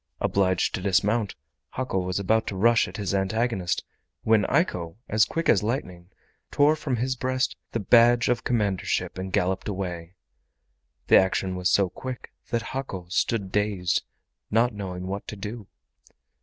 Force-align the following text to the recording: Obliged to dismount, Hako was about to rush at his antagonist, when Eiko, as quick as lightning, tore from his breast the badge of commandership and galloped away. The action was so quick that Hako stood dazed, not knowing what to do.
Obliged 0.19 0.73
to 0.73 0.81
dismount, 0.81 1.35
Hako 1.73 1.99
was 1.99 2.19
about 2.19 2.47
to 2.47 2.55
rush 2.55 2.87
at 2.87 2.97
his 2.97 3.13
antagonist, 3.13 3.83
when 4.23 4.45
Eiko, 4.49 4.97
as 5.07 5.25
quick 5.25 5.47
as 5.47 5.61
lightning, 5.61 6.09
tore 6.49 6.75
from 6.75 6.95
his 6.95 7.15
breast 7.15 7.55
the 7.71 7.79
badge 7.79 8.27
of 8.27 8.43
commandership 8.43 9.19
and 9.19 9.31
galloped 9.31 9.67
away. 9.67 10.15
The 11.05 11.17
action 11.17 11.55
was 11.55 11.69
so 11.69 11.87
quick 11.87 12.31
that 12.49 12.63
Hako 12.73 13.09
stood 13.09 13.51
dazed, 13.51 14.01
not 14.49 14.73
knowing 14.73 15.05
what 15.05 15.27
to 15.27 15.35
do. 15.35 15.67